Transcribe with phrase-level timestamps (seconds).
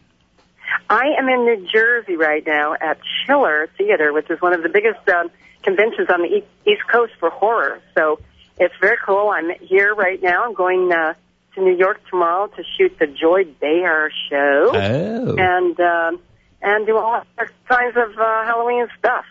[0.89, 4.69] I am in New Jersey right now at Chiller Theater, which is one of the
[4.69, 5.29] biggest um,
[5.63, 7.81] conventions on the e- East Coast for horror.
[7.95, 8.19] So
[8.57, 9.29] it's very cool.
[9.29, 10.45] I'm here right now.
[10.45, 11.15] I'm going uh,
[11.55, 15.35] to New York tomorrow to shoot the Joy Behar show Oh.
[15.37, 16.19] and um,
[16.61, 17.23] and do all
[17.67, 19.25] kinds of uh, Halloween stuff.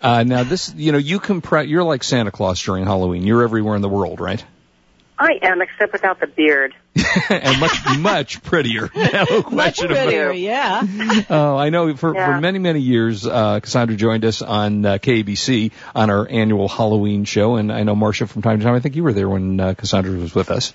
[0.00, 3.22] Uh, now this, you know, you can pre- you're like Santa Claus during Halloween.
[3.24, 4.44] You're everywhere in the world, right?
[5.18, 6.74] I am, except without the beard.
[7.30, 8.90] and much, much prettier.
[9.16, 10.38] No Much question about prettier, it.
[10.38, 10.82] yeah.
[11.30, 12.34] Oh, I know for, Yeah.
[12.34, 17.24] for many, many years, uh, Cassandra joined us on uh, KABC on our annual Halloween
[17.24, 18.74] show, and I know Marsha from time to time.
[18.74, 20.72] I think you were there when uh, Cassandra was with us.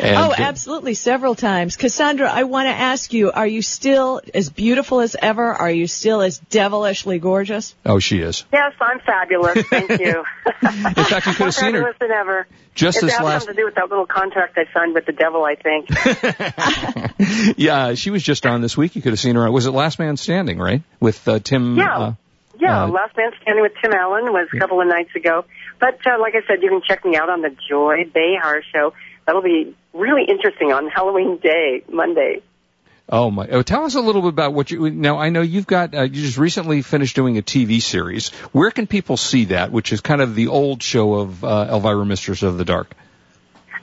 [0.00, 1.76] And, oh, uh, absolutely, several times.
[1.76, 5.52] Cassandra, I want to ask you, are you still as beautiful as ever?
[5.52, 7.74] Are you still as devilishly gorgeous?
[7.86, 8.44] oh, she is.
[8.52, 9.62] Yes, I'm fabulous.
[9.68, 10.24] Thank you.
[10.62, 12.46] In fact, you could have seen her fabulous than ever.
[12.74, 13.42] just it this has last.
[13.42, 17.54] something to do with that little contract I signed with the devil, I think.
[17.58, 18.96] yeah, she was just on this week.
[18.96, 19.50] You could have seen her.
[19.50, 20.82] Was it Last Man Standing, right?
[21.00, 21.76] With uh, Tim.
[21.76, 21.96] Yeah.
[21.96, 22.14] Uh,
[22.58, 25.44] Yeah, Uh, Last Man Standing with Tim Allen was a couple of nights ago.
[25.80, 28.92] But uh, like I said, you can check me out on the Joy Behar show.
[29.26, 32.42] That'll be really interesting on Halloween Day, Monday.
[33.08, 33.46] Oh my!
[33.48, 34.88] Oh, tell us a little bit about what you.
[34.90, 35.94] Now I know you've got.
[35.94, 38.30] Uh, you just recently finished doing a TV series.
[38.52, 39.72] Where can people see that?
[39.72, 42.94] Which is kind of the old show of uh, Elvira, Mistress of the Dark.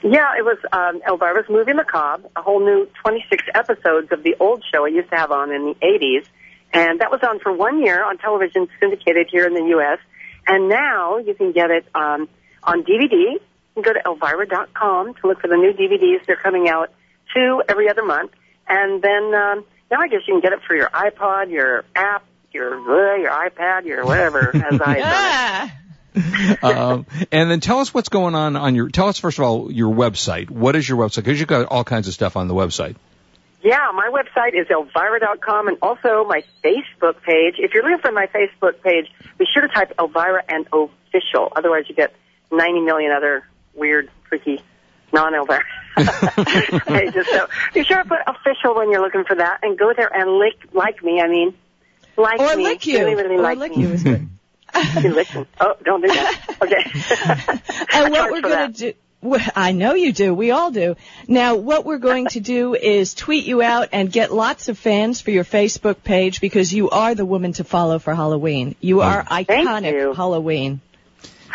[0.02, 4.64] Yeah, it was um, Elvira's Movie Macabre, a whole new 26 episodes of the old
[4.72, 6.26] show I used to have on in the 80s.
[6.72, 9.98] And that was on for one year on television, syndicated here in the U.S.
[10.46, 12.28] And now you can get it um,
[12.62, 13.10] on DVD.
[13.12, 13.40] You
[13.74, 16.24] can go to Elvira.com to look for the new DVDs.
[16.26, 16.92] They're coming out
[17.34, 18.32] two every other month.
[18.68, 22.24] And then um, now I guess you can get it for your iPod, your app,
[22.52, 25.02] your uh, your iPad, your whatever has eyes on it.
[25.04, 25.72] Ah,
[26.62, 28.88] um, and then tell us what's going on on your.
[28.88, 30.50] Tell us first of all your website.
[30.50, 31.16] What is your website?
[31.16, 32.96] Because you've got all kinds of stuff on the website.
[33.62, 37.56] Yeah, my website is elvira.com and also my Facebook page.
[37.58, 39.06] If you're looking for my Facebook page,
[39.36, 41.52] be sure to type Elvira and official.
[41.54, 42.14] Otherwise, you get
[42.50, 44.62] 90 million other weird, freaky,
[45.12, 45.62] non-Elvira
[46.86, 47.26] pages.
[47.28, 50.38] So be sure to put official when you're looking for that and go there and
[50.38, 51.20] lick, like me.
[51.20, 51.54] I mean,
[52.16, 52.64] like or me.
[52.64, 52.98] lick you.
[52.98, 53.82] Really, really or like lick me.
[53.82, 54.28] you is good.
[55.02, 55.46] You listen.
[55.60, 56.56] Oh, don't do that.
[56.62, 57.62] Okay.
[57.92, 58.74] And what we're for going that.
[58.76, 60.32] to do, I know you do.
[60.32, 60.96] We all do.
[61.28, 65.20] Now, what we're going to do is tweet you out and get lots of fans
[65.20, 68.76] for your Facebook page because you are the woman to follow for Halloween.
[68.80, 70.14] You are Thank iconic you.
[70.14, 70.80] Halloween.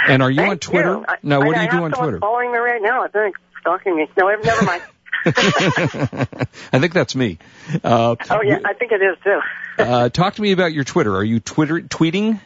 [0.08, 0.90] And are you Thank on Twitter?
[0.96, 1.06] You.
[1.08, 2.20] I- no, what I, do you I do have on someone Twitter?
[2.20, 3.04] following me right now.
[3.04, 4.08] I think stalking me.
[4.18, 4.82] No, never mind.
[5.26, 7.40] I think that's me.
[7.84, 9.40] Uh, Oh yeah, I think it is too.
[9.80, 11.16] uh, talk to me about your Twitter.
[11.16, 12.40] Are you Twitter tweeting?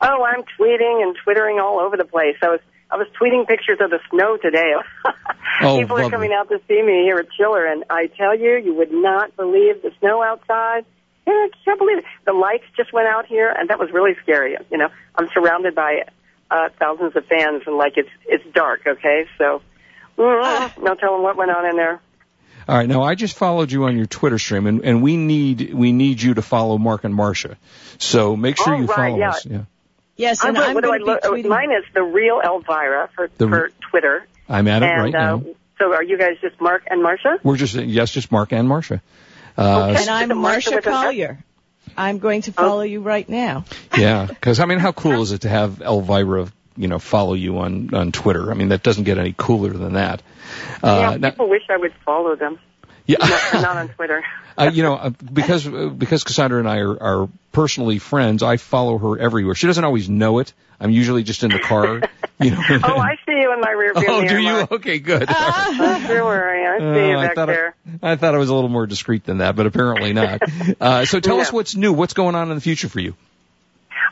[0.00, 2.36] Oh, I'm tweeting and twittering all over the place.
[2.42, 2.60] I was
[2.90, 4.72] I was tweeting pictures of the snow today.
[5.62, 6.04] Oh, People lovely.
[6.04, 8.92] are coming out to see me here at Chiller, and I tell you, you would
[8.92, 10.84] not believe the snow outside.
[11.26, 12.04] Yeah, I can't believe it.
[12.26, 14.56] The lights just went out here, and that was really scary.
[14.70, 16.02] You know, I'm surrounded by
[16.50, 18.82] uh, thousands of fans, and like it's it's dark.
[18.86, 19.62] Okay, so
[20.18, 22.00] mm, no telling what went on in there.
[22.68, 22.88] All right.
[22.88, 26.20] Now I just followed you on your Twitter stream, and, and we need we need
[26.20, 27.56] you to follow Mark and Marcia.
[27.98, 29.30] So make sure Oh, you right, follow yeah.
[29.30, 29.46] us.
[29.46, 29.62] Yeah.
[30.16, 31.20] Yes, and I'm what do I going to be look?
[31.24, 31.48] oh, tweeting.
[31.48, 34.26] Mine is the real Elvira for The- for Twitter.
[34.48, 35.44] I'm at it and right uh, now.
[35.78, 37.38] so, are you guys just Mark and Marsha?
[37.42, 39.00] We're just yes, just Mark and Marsha.
[39.56, 40.00] Uh, Okay.
[40.02, 40.34] and I'm Marsha
[40.70, 41.02] Marsha with an F?
[41.02, 41.44] Collier.
[41.96, 43.64] I'm going to follow you right now.
[43.96, 47.58] Yeah, because I mean, how cool is it to have Elvira, you know, follow you
[47.58, 48.50] on on Twitter?
[48.50, 50.22] I mean, that doesn't get any cooler than that.
[50.82, 52.58] Uh, yeah, now- people wish I would follow them.
[53.06, 53.16] yeah.
[53.20, 54.24] Not, not on Twitter.
[54.58, 58.56] Uh, you know, uh, because uh, because Cassandra and I are, are personally friends, I
[58.56, 59.54] follow her everywhere.
[59.54, 60.52] She doesn't always know it.
[60.80, 62.00] I'm usually just in the car.
[62.40, 62.60] You know.
[62.68, 64.28] oh, I see you in my rear view oh, mirror.
[64.28, 64.66] do you?
[64.72, 65.28] Okay, good.
[65.28, 66.66] Don't you worry.
[66.66, 67.74] I see you Uh, I back thought there.
[68.02, 70.42] I, I thought I was a little more discreet than that, but apparently not.
[70.80, 71.92] Uh, so tell us what's new.
[71.92, 73.14] What's going on in the future for you?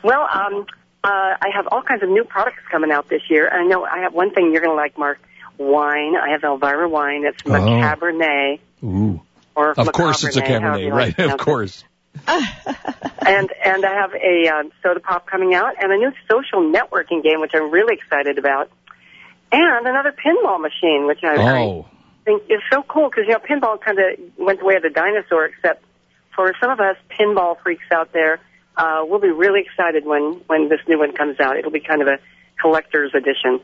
[0.05, 0.65] Well, um,
[1.03, 3.49] uh, I have all kinds of new products coming out this year.
[3.49, 5.19] I know I have one thing you're going to like, Mark.
[5.57, 6.15] Wine.
[6.15, 7.25] I have Elvira wine.
[7.25, 7.81] It's from a Oh.
[7.81, 8.59] Cabernet.
[8.85, 9.21] Ooh.
[9.55, 11.31] Or Of course it's a Macabernet, Cabernet, you like right?
[11.31, 11.83] Of course.
[13.25, 17.23] And and I have a uh, soda pop coming out and a new social networking
[17.23, 18.69] game which I'm really excited about,
[19.51, 21.85] and another pinball machine which I, Oh.
[21.87, 24.83] I think is so cool because you know pinball kind of went the way of
[24.83, 25.45] the dinosaur.
[25.45, 25.83] Except
[26.35, 28.39] for some of us pinball freaks out there,
[28.75, 31.57] uh, we'll be really excited when when this new one comes out.
[31.57, 32.19] It'll be kind of a
[32.61, 33.61] collector's edition.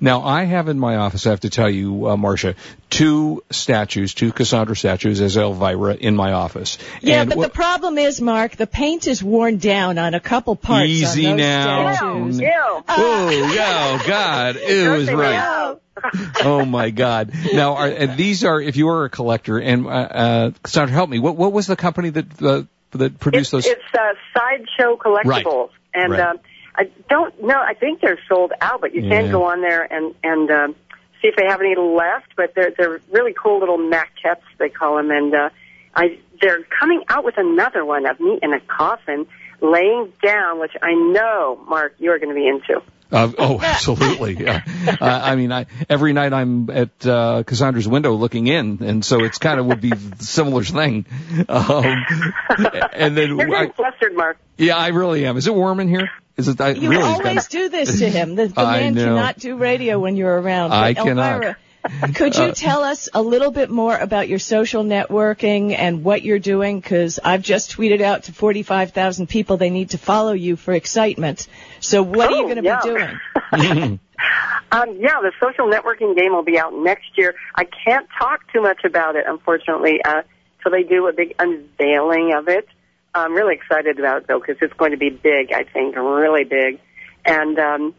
[0.00, 2.54] Now I have in my office, I have to tell you, uh, Marsha,
[2.90, 6.78] two statues, two Cassandra statues as Elvira in my office.
[7.02, 10.20] Yeah, And but what- the problem is, Mark, the paint is worn down on a
[10.20, 10.88] couple parts.
[10.88, 11.92] Easy on those now.
[11.94, 12.40] Statues.
[12.40, 12.84] Ew.
[12.88, 15.76] Oh, yeah, oh God, it was Don't say right.
[16.44, 17.32] Oh my God!
[17.54, 21.08] Now, are, and these are if you are a collector, and uh, uh, Cassandra, help
[21.08, 21.18] me.
[21.18, 23.66] What what was the company that uh, that produced it's, those?
[23.66, 26.20] It's uh, Sideshow Collectibles, and Right.
[26.20, 26.38] um,
[26.76, 27.58] I don't know.
[27.58, 29.22] I think they're sold out, but you Yeah.
[29.22, 30.74] can go on there and and um,
[31.22, 32.36] see if they have any left.
[32.36, 35.48] But they're they're really cool little maquettes they call them, and uh,
[35.94, 39.26] I they're coming out with another one of me in a coffin
[39.60, 42.82] laying down, which I know Mark you're going to be into.
[43.12, 44.34] Uh, oh, absolutely.
[44.44, 44.62] Yeah.
[44.86, 49.22] uh, I mean, I, every night I'm at uh, Cassandra's window looking in, and so
[49.24, 51.06] it's kind of would be a similar thing.
[51.48, 52.04] Um,
[52.92, 54.38] and then, You're I, getting flustered, Mark.
[54.56, 55.36] yeah, I really am.
[55.36, 56.10] Is it warm in here?
[56.36, 56.60] Is it?
[56.60, 58.34] I, You really, always kinda- do this to him.
[58.34, 60.72] The, the man cannot do radio when you're around.
[60.72, 61.56] I But cannot.
[61.92, 66.22] Elvira, could you tell us a little bit more about your social networking and what
[66.22, 66.80] you're doing?
[66.80, 71.46] Because I've just tweeted out to 45,000 people they need to follow you for excitement.
[71.80, 72.80] So what are you Oh, going to yeah.
[72.82, 74.00] be doing?
[74.72, 77.34] Um, yeah, the social networking game will be out next year.
[77.54, 80.22] I can't talk too much about it, unfortunately, uh,
[80.62, 82.66] till they do a big unveiling of it.
[83.14, 85.52] I'm really excited about it though, because it's going to be big.
[85.52, 86.80] I think really big,
[87.24, 87.94] and um,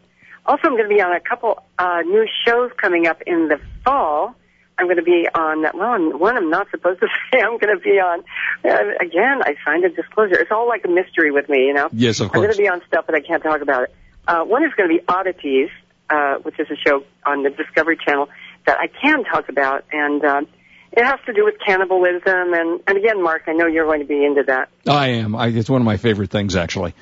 [0.47, 3.59] also I'm going to be on a couple uh, new shows coming up in the
[3.83, 4.35] fall.
[4.79, 7.41] I'm going to be on well, one I'm not supposed to say.
[7.41, 8.23] I'm going to be on
[8.63, 9.41] uh, again.
[9.43, 10.39] I signed a disclosure.
[10.39, 11.89] It's all like a mystery with me, you know.
[11.91, 12.37] Yes, of course.
[12.37, 13.95] I'm going to be on stuff, but I can't talk about it.
[14.27, 15.69] Uh, one is going to be Oddities,
[16.09, 18.29] uh, which is a show on the Discovery Channel
[18.65, 20.47] that I can talk about, and um,
[20.91, 22.53] it has to do with cannibalism.
[22.53, 24.69] And, and again, Mark, I know you're going to be into that.
[24.85, 25.35] I am.
[25.35, 26.93] I, it's one of my favorite things, actually.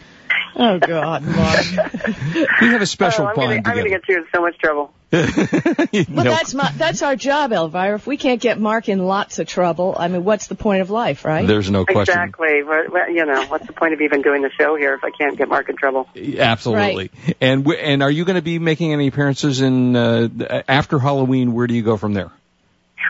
[0.57, 1.65] Oh, God, Mark.
[2.61, 4.25] We have a special oh, I'm going bond to I'm going to get you in
[4.33, 4.93] so much trouble.
[5.11, 6.31] Well, No.
[6.31, 7.95] that's my, that's our job, Elvira.
[7.95, 10.89] If we can't get Mark in lots of trouble, I mean, what's the point of
[10.89, 11.47] life, right?
[11.47, 12.13] There's no question.
[12.19, 12.63] Exactly.
[12.63, 15.11] Well, well, you know, what's the point of even doing the show here if I
[15.11, 16.09] can't get Mark in trouble?
[16.37, 17.11] Absolutely.
[17.39, 20.27] And w- and are you going to be making any appearances in uh,
[20.67, 21.53] after Halloween?
[21.53, 22.31] Where do you go from there?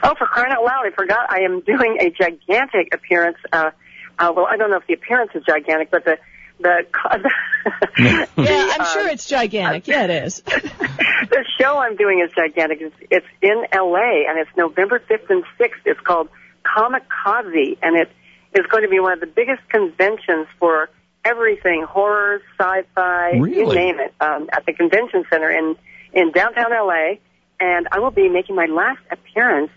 [0.04, 3.38] Oh, for crying out loud, I forgot I am doing a gigantic appearance.
[3.52, 3.72] Uh,
[4.20, 6.18] uh, well, I don't know if the appearance is gigantic, but the,
[6.60, 6.86] the,
[7.98, 9.88] yeah, the, I'm uh, sure it's gigantic.
[9.88, 10.42] Yeah, it is.
[10.42, 12.80] the show I'm doing is gigantic.
[12.82, 15.70] It's, it's in LA and it's November 5th and 6th.
[15.86, 16.30] It's called
[16.64, 18.10] Comikaze and it
[18.54, 20.90] is going to be one of the biggest conventions for
[21.24, 25.76] everything horror, sci-fi, you name it, um, at the convention center in,
[26.14, 27.16] in downtown LA.
[27.60, 29.72] And I will be making my last appearance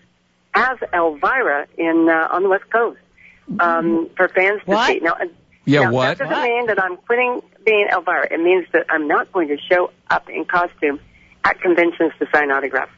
[0.53, 2.99] as Elvira in, uh, on the West Coast,
[3.59, 4.87] um, for fans to What?
[4.87, 4.99] see.
[4.99, 5.15] Now,
[5.69, 6.17] Yeah, now, what?
[6.17, 6.49] That doesn't What?
[6.49, 8.27] mean that I'm quitting being Elvira.
[8.31, 10.99] It means that I'm not going to show up in costume
[11.43, 12.91] at conventions to sign autographs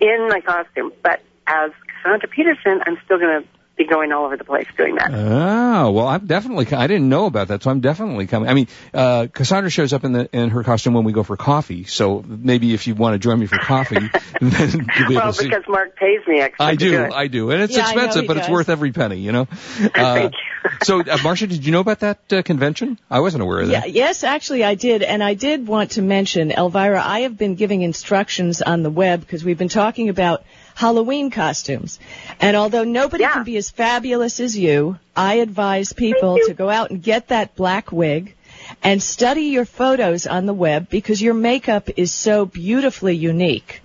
[0.00, 0.92] in my costume.
[1.02, 3.48] But as Cassandra Peterson, I'm still going to
[3.82, 5.10] be going all over the place doing that.
[5.12, 6.66] Oh, well, I'm definitely.
[6.76, 8.48] I didn't know about that, so I'm definitely coming.
[8.48, 11.36] I mean, uh, Cassandra shows up in the in her costume when we go for
[11.36, 11.84] coffee.
[11.84, 13.98] So maybe if you want to join me for coffee,
[14.40, 15.48] then you'll be well, able to see.
[15.48, 16.64] because Mark pays me extra.
[16.66, 17.12] I to do, do it.
[17.12, 18.52] I do, and it's Yeah, I know expensive, he but it's does.
[18.52, 19.46] worth every penny, you know.
[19.94, 20.70] Uh, Thank you.
[20.84, 22.98] so, uh, Marsha, did you know about that uh, convention?
[23.10, 23.90] I wasn't aware of Yeah, that.
[23.90, 27.82] yes, actually I did, and I did want to mention, Elvira, I have been giving
[27.82, 31.98] instructions on the web because we've been talking about Halloween costumes.
[32.40, 33.32] And although nobody Yeah.
[33.34, 37.54] can be as fabulous as you, I advise people to go out and get that
[37.54, 38.34] black wig
[38.82, 43.80] and study your photos on the web because your makeup is so beautifully unique.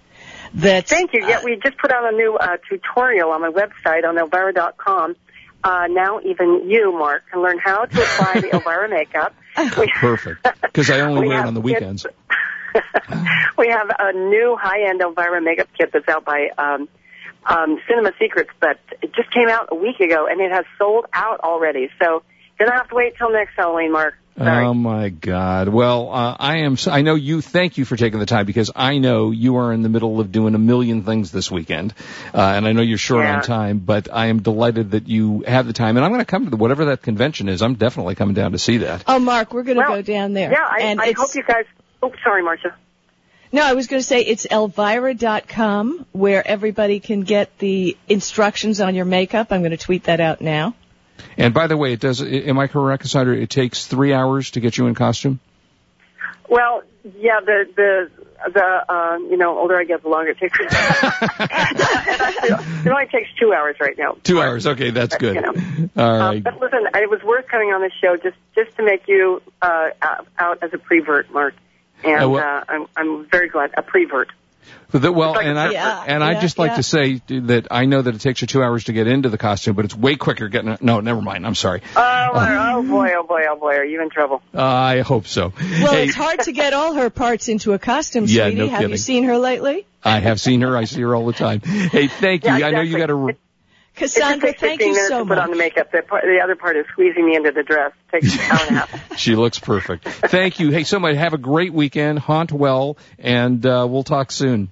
[0.54, 1.28] That Thank you.
[1.28, 5.16] Yeah, we just put out a new uh, tutorial on my website on elvira.com.
[5.64, 9.36] Uh, now even you, Mark, can learn how to apply the Elvira makeup.
[9.78, 12.06] We- Perfect, because I only We wear it on the kids- weekends.
[13.58, 16.88] we have a new high-end Elvira makeup kit that's out by um,
[17.46, 21.06] um, Cinema Secrets, but it just came out a week ago and it has sold
[21.14, 21.90] out already.
[22.02, 22.24] So
[22.60, 24.16] gonna have to wait till next Halloween, Mark.
[24.38, 24.66] Sorry.
[24.68, 25.68] Oh my God!
[25.68, 26.78] Well, uh, I am.
[26.86, 27.42] I know you.
[27.42, 30.32] Thank you for taking the time because I know you are in the middle of
[30.32, 31.96] doing a million things this weekend,
[32.36, 33.38] uh, and I know you're short Yeah.
[33.38, 33.80] on time.
[33.80, 36.52] But I am delighted that you have the time, and I'm going to come to
[36.52, 37.64] the, whatever that convention is.
[37.64, 39.04] I'm definitely coming down to see that.
[39.08, 40.52] Oh, Mark, we're going to Well, go down there.
[40.52, 41.66] Yeah, I, and I hope you guys.
[42.02, 42.74] Oh, sorry, Marsha.
[43.52, 48.94] No, I was going to say it's Elvira.com where everybody can get the instructions on
[48.94, 49.48] your makeup.
[49.52, 50.76] I'm going to tweet that out now.
[51.38, 52.22] And by the way, it does.
[52.22, 53.38] Am I correct, Cassandra?
[53.38, 55.40] It takes three hours to get you in costume.
[56.50, 56.84] Well,
[57.18, 58.12] yeah, the the
[58.52, 60.58] the um, you know, older I get, the longer it takes.
[60.60, 64.18] it only takes two hours right now.
[64.24, 64.68] Two hours.
[64.68, 65.36] Okay, that's good.
[65.36, 65.54] You know.
[65.98, 69.08] All Um, but listen, it was worth coming on this show just just to make
[69.08, 71.56] you uh, out- out as a prevert, Mark.
[72.04, 74.30] And Uh, well- uh, I'm I'm very glad a prevert.
[74.92, 76.76] The, well, like and I Yeah, and I'd yeah, just like yeah.
[76.78, 79.38] to say that I know that it takes you two hours to get into the
[79.38, 80.78] costume, but it's way quicker getting.
[80.82, 81.46] No, never mind.
[81.46, 81.82] I'm sorry.
[81.96, 84.42] Oh, oh boy, oh boy, oh boy, are you in trouble?
[84.54, 85.54] I hope so.
[85.58, 88.58] Well, Hey, it's hard to get all her parts into a costume, Yeah, sweetie.
[88.60, 88.92] no Have kidding.
[88.92, 89.86] you seen her lately?
[90.04, 90.76] I have seen her.
[90.78, 91.60] I see her all the time.
[91.62, 92.54] Hey, thank you.
[92.54, 93.34] Yeah, I know you got exactly.
[93.34, 93.40] to.
[93.98, 95.92] It just Cassandra, takes thank 15 you minutes so to put on the makeup.
[95.92, 97.92] The, part, the other part is squeezing me into the dress.
[98.12, 99.18] takes an hour and a half.
[99.18, 100.08] She looks perfect.
[100.08, 100.72] Thank you.
[100.72, 101.16] Hey, so much.
[101.16, 102.20] Have a great weekend.
[102.20, 104.72] Haunt well, and uh, we'll talk soon.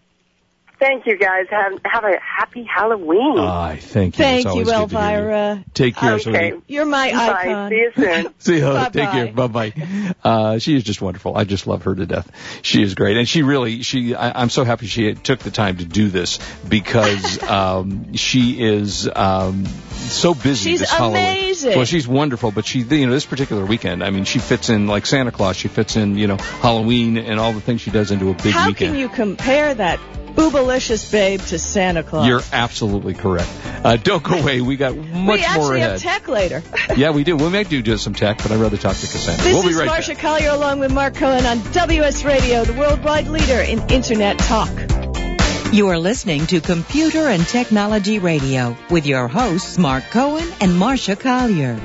[0.85, 1.47] Thank you, guys.
[1.49, 3.39] Have have a happy Halloween.
[3.39, 4.23] Aye, thank you.
[4.23, 5.15] Thank It's you, good to hear you.
[5.15, 5.65] Elvira.
[5.73, 6.21] Take care, okay.
[6.21, 6.61] sweetie.
[6.67, 7.41] You're my Bye.
[7.41, 7.69] icon.
[7.71, 8.33] See you soon.
[8.37, 8.61] See you.
[8.61, 8.89] Bye-bye.
[8.89, 9.31] Take care.
[9.33, 9.73] Bye bye.
[10.23, 11.35] Uh, she is just wonderful.
[11.35, 12.29] I just love her to death.
[12.61, 14.13] She is great, and she really she.
[14.13, 16.37] I, I'm so happy she took the time to do this
[16.69, 19.65] because um, she is um,
[19.95, 20.71] so busy.
[20.71, 21.23] She's this Halloween.
[21.25, 21.75] amazing.
[21.75, 24.03] Well, she's wonderful, but she you know this particular weekend.
[24.03, 25.55] I mean, she fits in like Santa Claus.
[25.55, 28.53] She fits in you know Halloween and all the things she does into a big
[28.53, 28.91] How weekend.
[28.93, 29.99] can you compare that
[30.35, 32.27] boobalicious babe to Santa Claus?
[32.27, 33.49] You're absolutely correct.
[33.83, 34.61] Uh, don't go away.
[34.61, 35.91] We got much we more actually ahead.
[35.91, 36.61] have tech later.
[36.97, 37.35] yeah, we do.
[37.37, 39.43] We may do just some tech, but I'd rather talk to Cassandra.
[39.43, 40.19] This we'll be is right Marsha back.
[40.19, 45.04] Collier along with Mark Cohen on WS Radio, the worldwide leader in Internet talk.
[45.71, 51.19] You are listening to Computer and Technology Radio with your hosts Mark Cohen and Marsha
[51.19, 51.75] Collier.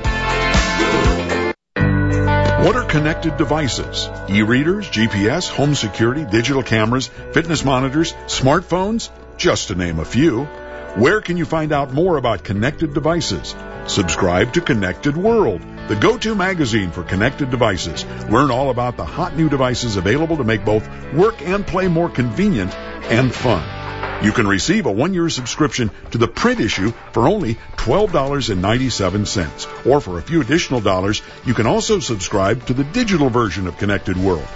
[2.64, 4.08] What are connected devices?
[4.28, 9.10] E-readers, GPS, home security, digital cameras, fitness monitors, smartphones?
[9.36, 10.44] Just to name a few.
[10.94, 13.56] Where can you find out more about connected devices?
[13.86, 18.04] Subscribe to Connected World, the go-to magazine for connected devices.
[18.30, 22.08] Learn all about the hot new devices available to make both work and play more
[22.08, 22.72] convenient
[23.10, 24.24] and fun.
[24.24, 29.84] You can receive a one-year subscription to the print issue for only $12.97.
[29.84, 33.76] Or for a few additional dollars, you can also subscribe to the digital version of
[33.76, 34.46] Connected World.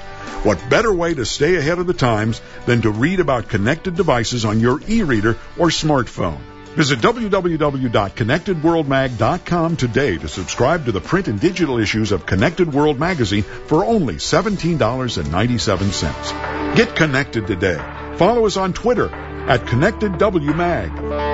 [0.44, 4.44] What better way to stay ahead of the times than to read about connected devices
[4.44, 6.53] on your e-reader or smartphone?
[6.76, 13.44] Visit www.connectedworldmag.com today to subscribe to the print and digital issues of Connected World magazine
[13.44, 16.74] for only $17.97.
[16.74, 17.78] Get connected today.
[18.16, 21.33] Follow us on Twitter at ConnectedWMag.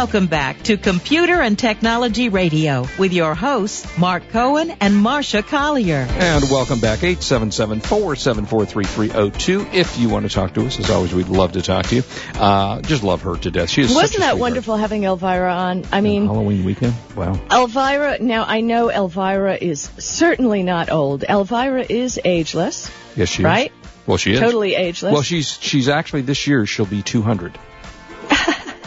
[0.00, 6.06] Welcome back to Computer and Technology Radio with your hosts, Mark Cohen and Marsha Collier.
[6.08, 9.74] And welcome back, 877-474-3302.
[9.74, 12.02] If you want to talk to us, as always, we'd love to talk to you.
[12.34, 13.68] Uh, just love her to death.
[13.68, 14.38] She is Wasn't a that sweetheart.
[14.40, 15.84] wonderful having Elvira on?
[15.92, 16.94] I mean, Halloween weekend?
[17.14, 17.38] Wow.
[17.50, 21.24] Elvira, now I know Elvira is certainly not old.
[21.28, 23.66] Elvira is ageless, Yes, she right?
[23.66, 23.70] is.
[23.70, 23.72] Right?
[24.06, 24.40] Well, she is.
[24.40, 25.12] Totally ageless.
[25.12, 27.58] Well, she's she's actually this year she'll be 200.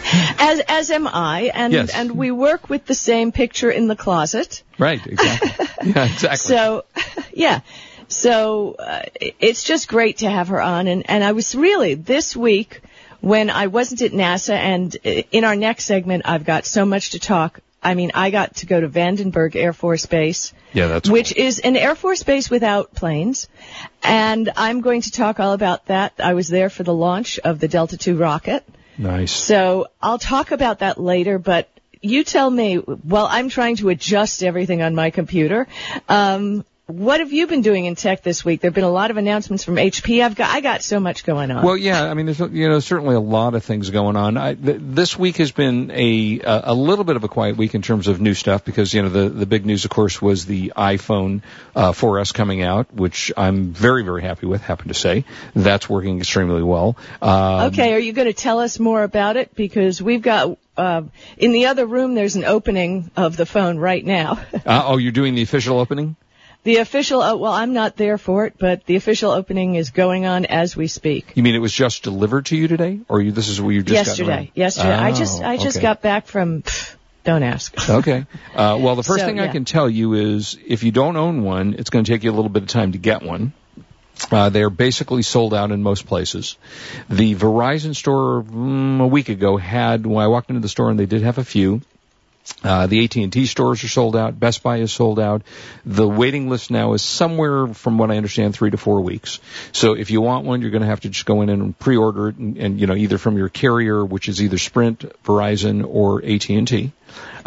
[0.38, 1.94] as as am I, and Yes.
[1.94, 4.62] and we work with the same picture in the closet.
[4.78, 5.66] Right, exactly.
[5.92, 6.36] yeah, exactly.
[6.36, 6.84] So,
[7.32, 7.60] yeah.
[8.08, 9.02] So uh,
[9.40, 12.82] it's just great to have her on, and and I was really this week
[13.20, 17.10] when I wasn't at NASA, and uh, in our next segment, I've got so much
[17.10, 17.60] to talk.
[17.82, 20.52] I mean, I got to go to Vandenberg Air Force Base.
[20.72, 23.48] yeah, that's which is an Air Force base without planes.
[24.02, 26.12] And I'm going to talk all about that.
[26.18, 28.64] I was there for the launch of the Delta II rocket.
[28.98, 29.32] Nice.
[29.32, 31.68] So I'll talk about that later, but
[32.00, 35.66] you tell me, while I'm trying to adjust everything on my computer,
[36.08, 38.60] um, what have you been doing in tech this week?
[38.60, 40.22] There have been a lot of announcements from HP.
[40.22, 41.64] I've got, I got so much going on.
[41.64, 44.36] Well, yeah, I mean, there's you know certainly a lot of things going on.
[44.36, 47.80] I, th- this week has been a a little bit of a quiet week in
[47.80, 50.74] terms of new stuff because you know the the big news, of course, was the
[50.76, 51.40] iPhone
[51.74, 54.60] uh, 4S coming out, which I'm very very happy with.
[54.60, 55.24] Happen to say
[55.54, 56.98] that's working extremely well.
[57.22, 59.54] Um, okay, are you going to tell us more about it?
[59.54, 61.02] Because we've got, uh,
[61.38, 64.38] in the other room, there's an opening of the phone right now.
[64.64, 66.16] Uh, oh, you're doing the official opening.
[66.64, 70.46] The official, well, I'm not there for it, but the official opening is going on
[70.46, 71.32] as we speak.
[71.34, 73.82] You mean it was just delivered to you today, or you, this is where you
[73.82, 74.88] just got yesterday, yesterday.
[74.94, 75.82] I Oh, just, I just okay.
[75.82, 76.62] got back from.
[76.62, 77.88] pff, Don't ask.
[77.88, 78.24] Okay.
[78.54, 81.42] Uh, well, the first So, thing I can tell you is if you don't own
[81.42, 83.52] one, it's going to take you a little bit of time to get one.
[84.30, 86.56] Uh, they're basically sold out in most places.
[87.10, 90.98] The Verizon store mm, a week ago had, when I walked into the store and
[90.98, 91.82] they did have a few.
[92.62, 94.38] Uh, the AT&T stores are sold out.
[94.38, 95.42] Best Buy is sold out.
[95.86, 99.40] The waiting list now is somewhere, from what I understand, three to four weeks.
[99.72, 102.28] So if you want one, you're going to have to just go in and pre-order
[102.28, 106.22] it, and, and you know either from your carrier, which is either Sprint, Verizon, or
[106.24, 106.92] AT&T.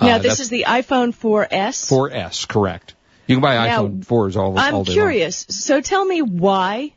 [0.01, 1.91] now Uh, this is the iPhone 4S.
[1.91, 2.95] 4S, correct.
[3.27, 5.45] You can buy Now, iPhone 4s all, all I'm day curious.
[5.49, 6.93] So tell me why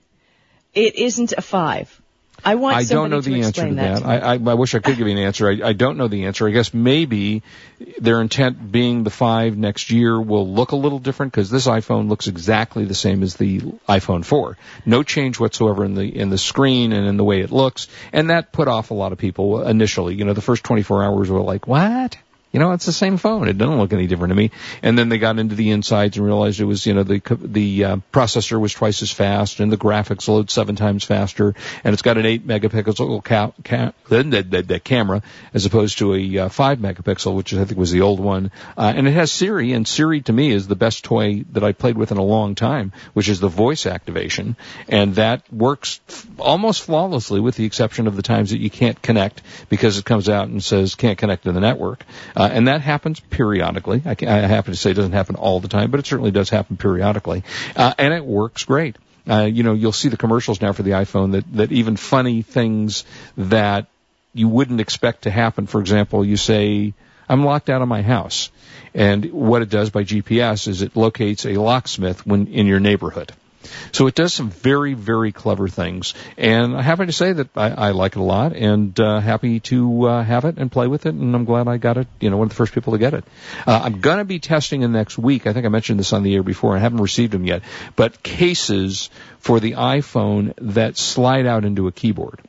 [0.72, 2.00] it isn't a five.
[2.44, 4.00] I want I don't know the answer to explain that.
[4.00, 4.06] to.
[4.06, 5.48] I, I, I wish I could give you an answer.
[5.48, 6.48] I, I don't know the answer.
[6.48, 7.42] I guess maybe
[7.98, 12.08] their intent being the 5 next year will look a little different because this iPhone
[12.08, 14.56] looks exactly the same as the iPhone 4.
[14.86, 18.30] No change whatsoever in the in the screen and in the way it looks, and
[18.30, 20.14] that put off a lot of people initially.
[20.14, 22.16] You know, the first 24 hours were like, "What?"
[22.52, 23.48] You know, it's the same phone.
[23.48, 24.50] It doesn't look any different to me.
[24.82, 27.84] And then they got into the insides and realized it was, you know, the the
[27.84, 32.02] uh, processor was twice as fast and the graphics load seven times faster, and it's
[32.02, 35.22] got an eight megapixel ca- ca- the, the, the camera
[35.54, 38.50] as opposed to a uh, five megapixel, which I think was the old one.
[38.76, 41.72] Uh, and it has Siri, and Siri to me is the best toy that I
[41.72, 44.56] played with in a long time, which is the voice activation,
[44.88, 49.00] and that works f- almost flawlessly, with the exception of the times that you can't
[49.00, 52.04] connect because it comes out and says can't connect to the network.
[52.40, 54.00] Uh, and that happens periodically.
[54.06, 56.30] I, ca- I happen to say it doesn't happen all the time, but it certainly
[56.30, 57.44] does happen periodically.
[57.76, 58.96] Uh, and it works great.
[59.28, 62.40] Uh, you know, you'll see the commercials now for the iPhone that, that even funny
[62.40, 63.04] things
[63.36, 63.88] that
[64.32, 65.66] you wouldn't expect to happen.
[65.66, 66.94] For example, you say,
[67.28, 68.48] I'm locked out of my house.
[68.94, 73.32] And what it does by GPS is it locates a locksmith when in your neighborhood.
[73.92, 77.70] So it does some very, very clever things, and I'm happy to say that I,
[77.70, 81.04] I like it a lot, and uh, happy to uh, have it and play with
[81.06, 82.06] it, and I'm glad I got it.
[82.20, 83.24] You know, one of the first people to get it.
[83.66, 85.46] Uh, I'm gonna be testing it next week.
[85.46, 86.74] I think I mentioned this on the air before.
[86.74, 87.62] I haven't received them yet,
[87.96, 92.40] but cases for the iPhone that slide out into a keyboard.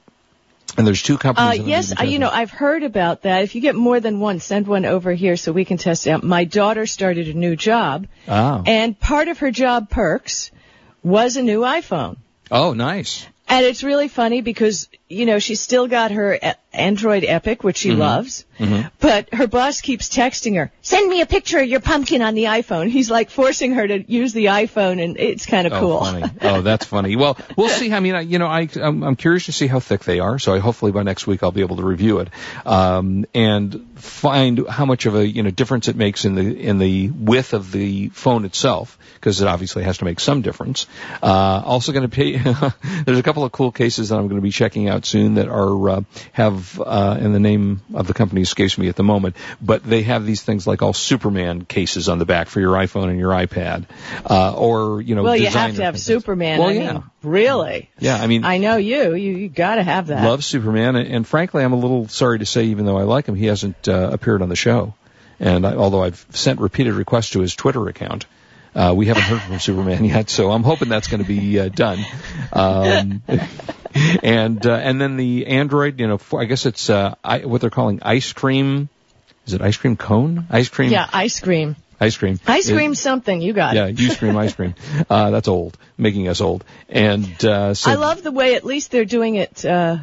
[0.78, 1.60] And there's two Uh, companies.
[1.60, 2.30] that yes, uh, you know.
[2.32, 3.44] I've heard about that.
[3.44, 6.12] If you get more than one, send one over here so we can test it
[6.12, 6.24] out.
[6.24, 8.64] My daughter started a new job, Oh.
[8.66, 10.50] and part of her job perks
[11.04, 12.18] was a new iPhone.
[12.50, 13.26] oh, nice.
[13.48, 16.40] And it's really funny because, you know, she's still got her
[16.74, 18.00] Android Epic, which she Mm-hmm.
[18.00, 18.46] loves.
[19.00, 22.44] But her boss keeps texting her, "Send me a picture of your pumpkin on the
[22.44, 26.00] iPhone." He's like forcing her to use the iPhone, and it's kind of Oh, cool.
[26.00, 26.24] funny.
[26.44, 27.16] Oh, that's funny.
[27.16, 27.92] Well, we'll see.
[27.92, 30.38] I mean, I, you know, I, I'm, I'm curious to see how thick they are.
[30.38, 32.30] So I, hopefully by next week I'll be able to review it,
[32.68, 36.78] um, and find how much of a, you know, difference it makes in the, in
[36.78, 40.86] the width of the phone itself, because it obviously has to make some difference.
[41.24, 42.38] Uh, also going to pay,
[43.06, 45.48] there's a couple of cool cases that I'm going to be checking out soon that
[45.48, 46.02] are, uh,
[46.34, 50.04] have, uh, and the name of the company escapes me at the moment, but they
[50.04, 53.32] have these things like all Superman cases on the back for your iPhone and your
[53.32, 53.86] iPad,
[54.30, 56.04] uh, or, you know, Well, you have to have things.
[56.04, 56.60] Superman.
[56.60, 56.94] Well, I yeah.
[56.94, 57.90] mean, really?
[58.00, 59.16] Yeah, I mean, I know you.
[59.16, 60.24] You, you got to have that.
[60.24, 63.26] love Superman, and, and frankly, I'm a little sorry to say, even though I like
[63.28, 64.94] him, he hasn't uh, appeared on the show.
[65.40, 68.26] And I, although I've sent repeated requests to his Twitter account,
[68.76, 70.30] uh, we haven't heard from Superman yet.
[70.30, 72.06] So I'm hoping that's going to be uh, done.
[72.54, 73.22] Um,
[74.24, 77.62] and uh, and then the Android, you know, for, I guess it's uh, I, what
[77.62, 78.90] they're calling ice cream.
[79.46, 80.48] Is it ice cream cone?
[80.50, 80.92] Ice cream.
[80.92, 81.76] Yeah, ice cream.
[82.00, 82.40] Ice cream.
[82.48, 83.42] Ice It- cream something.
[83.42, 83.80] You got it.
[83.80, 84.00] yeah, it.
[84.00, 84.76] you scream ice cream.
[85.10, 86.64] Uh, that's old, making us old.
[86.88, 89.66] And uh, so I love the way at least they're doing it.
[89.66, 89.98] Uh,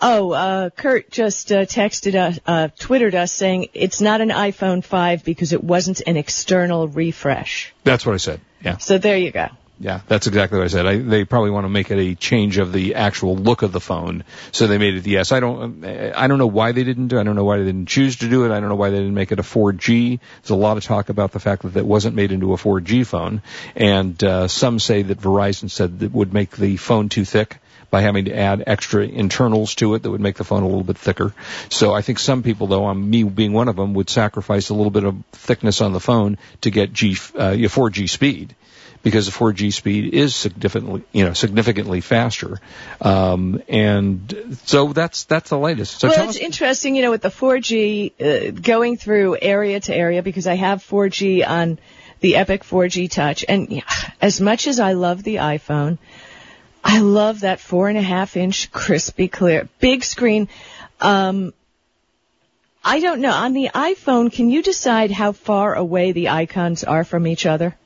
[0.00, 4.84] oh, uh, Kurt just uh, texted us, uh, twittered us saying it's not an iPhone
[4.84, 7.74] 5 because it wasn't an external refresh.
[7.84, 8.40] that's what I said.
[8.62, 8.78] Yeah.
[8.78, 9.48] So there you go.
[9.80, 10.86] Yeah, that's exactly what I said.
[10.86, 13.80] I, they probably want to make it a change of the actual look of the
[13.80, 15.30] phone, so they made it the S.
[15.30, 17.18] I don't, I don't know why they didn't do.
[17.20, 18.50] I don't know why they didn't choose to do it.
[18.50, 20.18] I don't know why they didn't make it a 4G.
[20.42, 23.06] There's a lot of talk about the fact that it wasn't made into a 4G
[23.06, 23.40] phone,
[23.76, 27.58] and uh, some say that Verizon said that it would make the phone too thick
[27.90, 30.84] by having to add extra internals to it that would make the phone a little
[30.84, 31.34] bit thicker.
[31.70, 34.74] So I think some people, though, um, me being one of them, would sacrifice a
[34.74, 38.54] little bit of thickness on the phone to get G, uh, your 4G speed
[39.02, 42.60] because the 4G speed is significantly, you know, significantly faster.
[43.00, 46.00] Um, and so that's that's the latest.
[46.00, 49.94] So well, it's us, interesting, you know, with the 4G uh, going through area to
[49.94, 51.78] area because I have 4G on
[52.20, 53.82] the Epic 4G Touch, and yeah,
[54.20, 55.98] as much as I love the iPhone,
[56.88, 60.48] I love that four and a half inch crispy clear big screen.
[61.00, 61.52] Um,
[62.82, 64.32] I don't know on the iPhone.
[64.32, 67.76] Can you decide how far away the icons are from each other?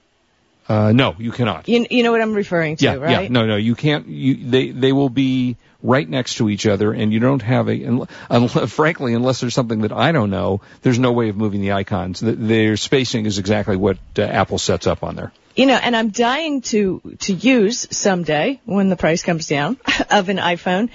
[0.69, 1.69] uh, no, you cannot.
[1.69, 3.23] You, you know what I'm referring to, yeah, right?
[3.25, 4.07] yeah, no, no, you can't.
[4.07, 7.83] You they they will be right next to each other, and you don't have a.
[7.83, 11.61] And, un, frankly, unless there's something that I don't know, there's no way of moving
[11.61, 12.21] the icons.
[12.21, 15.33] The, their spacing is exactly what uh, Apple sets up on there.
[15.55, 19.79] You know, and I'm dying to to use someday when the price comes down
[20.11, 20.91] of an iPhone,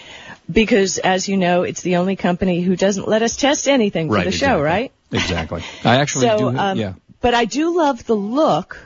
[0.51, 4.15] because as you know, it's the only company who doesn't let us test anything for
[4.15, 4.91] right, the show, right?
[5.11, 5.63] Exactly.
[5.83, 6.57] I actually so, do.
[6.57, 6.93] um, yeah.
[7.21, 8.77] but I do love the look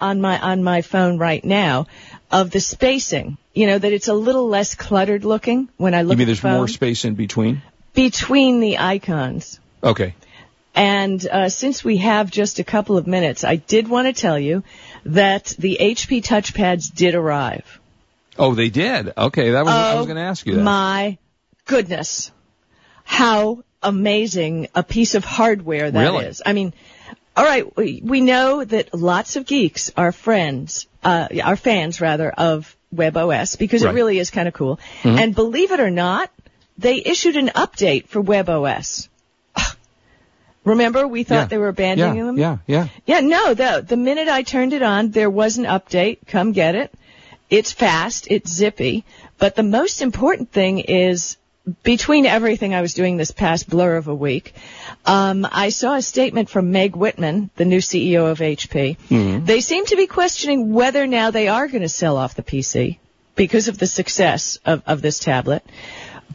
[0.00, 1.86] on my on my phone right now
[2.30, 3.36] of the spacing.
[3.54, 6.40] You know that it's a little less cluttered looking when I look You mean there's
[6.40, 7.62] the more space in between?
[7.94, 9.58] between the icons.
[9.82, 10.14] Okay.
[10.78, 14.38] And uh, since we have just a couple of minutes, I did want to tell
[14.38, 14.62] you
[15.04, 17.80] that the HP touchpads did arrive.
[18.38, 19.12] Oh, they did.
[19.18, 20.62] Okay, that was I was Oh, going to ask you that.
[20.62, 21.18] My
[21.66, 22.30] goodness.
[23.02, 26.42] How amazing a piece of hardware that is!
[26.44, 26.50] Really?
[26.50, 26.72] I mean,
[27.36, 32.30] all right, we, we know that lots of geeks are friends, uh, are fans rather
[32.30, 33.90] of WebOS because Right.
[33.90, 34.78] it really is kind of cool.
[35.02, 36.30] And believe it or not,
[36.76, 39.08] they issued an update for WebOS.
[40.68, 41.44] Remember, we thought Yeah.
[41.46, 42.38] they were abandoning yeah, them?
[42.38, 42.88] Yeah, yeah.
[43.06, 46.18] Yeah, no, the the minute I turned it on, there was an update.
[46.26, 46.92] Come get it.
[47.50, 49.04] It's fast, it's zippy,
[49.38, 51.38] but the most important thing is
[51.82, 54.54] between everything I was doing this past blur of a week,
[55.06, 59.44] um, I saw a statement from Meg Whitman, the new CEO of HP.
[59.44, 62.98] They seem to be questioning whether now they are going to sell off the PC
[63.34, 65.64] because of the success of, of this tablet.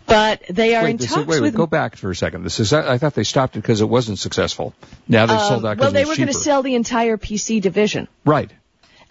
[0.05, 2.15] But they are Wait, in this is- talks wait, wait, with go back for a
[2.15, 2.43] second.
[2.43, 4.73] This is I thought they stopped it because it wasn't successful.
[5.07, 8.07] Now they sold out Um, well, they were going to sell the entire PC division
[8.25, 8.51] Right.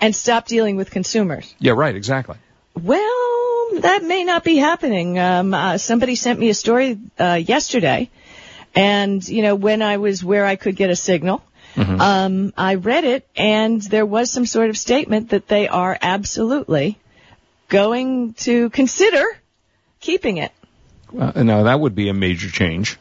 [0.00, 1.54] and stop dealing with consumers.
[1.58, 1.94] Yeah, right.
[1.96, 2.36] Exactly.
[2.80, 5.18] Well, that may not be happening.
[5.18, 8.10] Um, uh, somebody sent me a story uh, yesterday,
[8.74, 11.42] and you know when I was where I could get a signal,
[11.76, 16.98] um, I read it, and there was some sort of statement that they are absolutely
[17.68, 19.24] going to consider
[20.00, 20.52] keeping it.
[21.18, 22.98] Uh, now that would be a major change.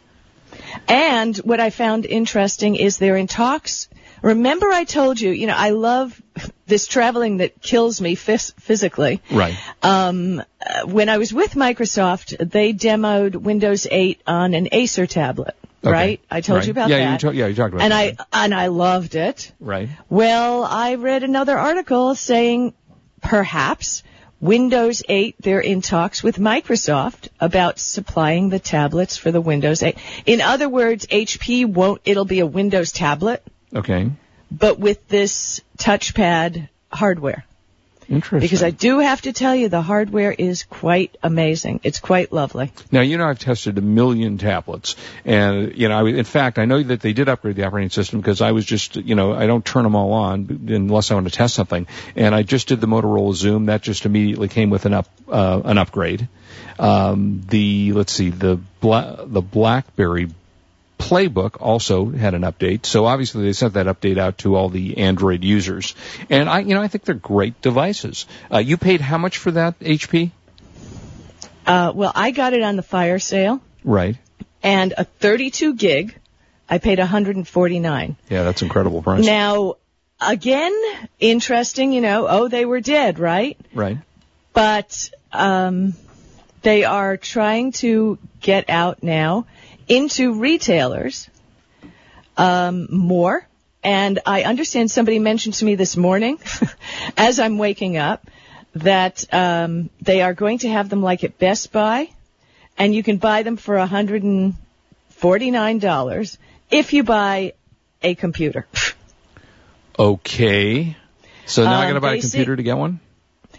[0.87, 3.87] And what I found interesting is they're in talks.
[4.21, 6.21] Remember I told you, you know, I love
[6.67, 9.21] this traveling that kills me phys- physically.
[9.31, 9.55] Right.
[9.81, 15.55] Um, uh, when I was with Microsoft, they demoed Windows 8 on an Acer tablet,
[15.83, 15.91] Okay.
[15.91, 16.21] right?
[16.29, 16.67] I told Right.
[16.67, 17.23] you about yeah, that.
[17.23, 18.27] You ta- yeah, you talked about and that.
[18.31, 19.51] I and I loved it.
[19.59, 19.89] Right.
[20.09, 22.73] Well, I read another article saying
[23.21, 24.03] perhaps
[24.41, 29.95] Windows 8, they're in talks with Microsoft about supplying the tablets for the Windows 8.
[30.25, 34.09] In other words, HP won't, it'll be a Windows tablet, Okay.
[34.51, 37.45] but with this touchpad hardware.
[38.11, 38.41] Interesting.
[38.41, 41.79] Because I do have to tell you, the hardware is quite amazing.
[41.83, 42.71] It's quite lovely.
[42.91, 46.65] Now, you know, I've tested a million tablets, and you know, I, in fact, I
[46.65, 49.47] know that they did upgrade the operating system because I was just, you know, I
[49.47, 52.81] don't turn them all on unless I want to test something, and I just did
[52.81, 53.67] the Motorola Xoom.
[53.67, 56.27] That just immediately came with an up, uh, an upgrade.
[56.77, 60.27] Um, the let's see, the Bla- the BlackBerry
[61.01, 62.85] Playbook also had an update.
[62.85, 65.95] So obviously they sent that update out to all the Android users.
[66.29, 68.27] And I, you know, I think they're great devices.
[68.53, 70.31] Uh, you paid how much for that HP?
[71.65, 74.17] Uh, well, I got it on the fire sale, Right.
[74.63, 76.15] and a 32 gig,
[76.69, 78.15] I paid 149.
[78.29, 79.25] Yeah, that's incredible price.
[79.25, 79.75] Now,
[80.19, 80.73] again,
[81.19, 83.57] interesting, you know, oh, they were dead, right?
[83.73, 83.97] right.
[84.53, 85.93] But um,
[86.61, 89.45] they are trying to get out now
[89.91, 91.29] into retailers
[92.37, 93.45] um, more.
[93.83, 96.39] And I understand somebody mentioned to me this morning,
[97.17, 98.25] as I'm waking up,
[98.75, 102.09] that um, they are going to have them like at Best Buy,
[102.77, 106.37] and you can buy them for $149
[106.69, 107.53] if you buy
[108.01, 108.65] a computer.
[109.99, 110.95] Okay.
[111.45, 113.01] So now I Um, got to buy a they see- computer to get one.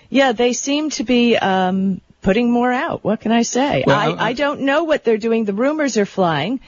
[0.09, 3.05] Yeah, they seem to be um, putting more out.
[3.05, 3.85] What can I say?
[3.87, 5.45] Well, I, I- I don't know what they're doing.
[5.45, 6.61] The rumors are flying,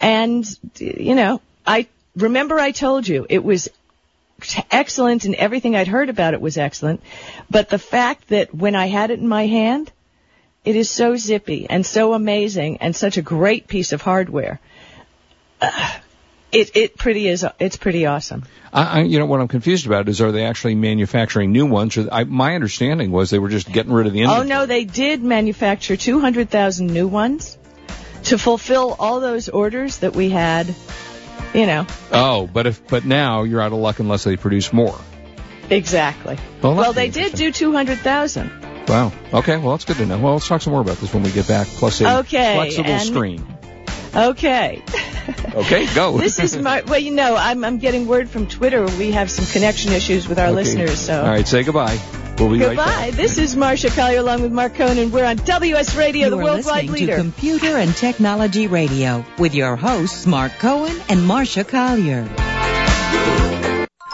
[0.00, 0.44] and
[0.78, 3.68] you know, I remember I told you it was
[4.70, 7.02] excellent, and everything I'd heard about it was excellent.
[7.50, 9.90] But the fact that when I had it in my hand,
[10.64, 14.60] it is so zippy and so amazing, and such a great piece of hardware.
[15.60, 15.97] Uh,
[16.52, 18.44] it it pretty is it's pretty awesome.
[18.72, 21.96] I, I, you know, what I'm confused about is are they actually manufacturing new ones?
[21.96, 24.84] Or I, my understanding was they were just getting rid of the Oh no, they
[24.84, 27.56] did manufacture 200,000 new ones
[28.24, 30.74] to fulfill all those orders that we had.
[31.54, 34.98] You know, Oh, but if but now you're out of luck unless they produce more.
[35.70, 36.38] exactly.
[36.62, 38.50] Well, Well, they did do 200,000.
[38.86, 39.12] Wow.
[39.32, 39.56] Okay.
[39.56, 40.18] Well, that's good to know.
[40.18, 41.66] Well, let's talk some more about this when we get back.
[41.66, 43.46] Plus a Okay, flexible and- screen.
[44.14, 44.82] Okay.
[45.54, 46.16] Okay, go.
[46.18, 48.84] this is my, well, you know, I'm, I'm getting word from Twitter.
[48.98, 50.54] We have some connection issues with our Okay.
[50.54, 51.20] listeners, so.
[51.22, 51.46] All right.
[51.46, 51.98] Say goodbye.
[52.38, 52.84] We'll be right Goodbye.
[53.10, 53.10] back.
[53.14, 55.10] This is Marsha Collier along with Mark Cohen.
[55.10, 57.16] We're on WS Radio, you the are worldwide listening leader.
[57.16, 62.28] to Computer and Technology Radio with your hosts Mark Cohen and Marsha Collier.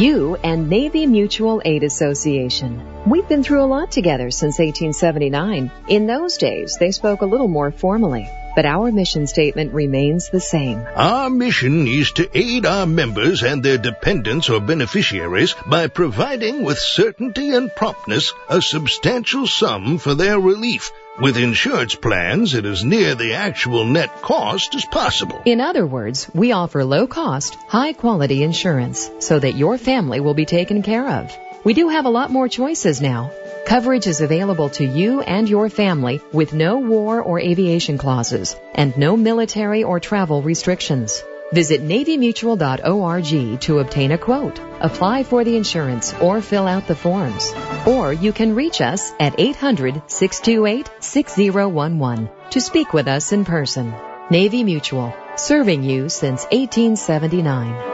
[0.00, 2.82] You and Navy Mutual Aid Association.
[3.06, 5.70] We've been through a lot together since 1879.
[5.88, 10.40] In those days, they spoke a little more formally, but our mission statement remains the
[10.40, 10.82] same.
[10.94, 16.78] Our mission is to aid our members and their dependents or beneficiaries by providing with
[16.78, 23.14] certainty and promptness a substantial sum for their relief, with insurance plans it is near
[23.14, 25.42] the actual net cost as possible.
[25.44, 30.34] In other words, we offer low cost, high quality insurance so that your family will
[30.34, 31.36] be taken care of.
[31.64, 33.30] We do have a lot more choices now.
[33.66, 38.96] Coverage is available to you and your family with no war or aviation clauses and
[38.96, 41.22] no military or travel restrictions.
[41.52, 47.52] Visit NavyMutual.org to obtain a quote, apply for the insurance, or fill out the forms.
[47.86, 53.92] Or you can reach us at 800-628-6011 to speak with us in person.
[54.30, 57.89] Navy Mutual, serving you since 1879.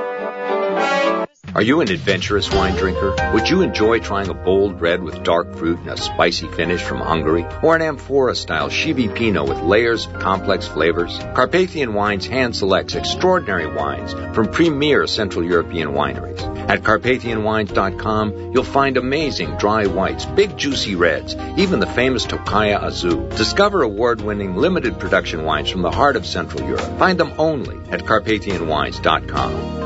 [1.57, 3.17] Are you an adventurous wine drinker?
[3.33, 6.99] Would you enjoy trying a bold red with dark fruit and a spicy finish from
[6.99, 7.47] Hungary?
[7.63, 11.19] Or an amphora style Chivi Pinot with layers of complex flavors?
[11.35, 16.43] Carpathian Wines hand selects extraordinary wines from premier Central European wineries.
[16.69, 23.35] At CarpathianWines.com, you'll find amazing dry whites, big juicy reds, even the famous Tokaji Aszú.
[23.35, 26.99] Discover award-winning limited production wines from the heart of Central Europe.
[26.99, 29.86] Find them only at CarpathianWines.com.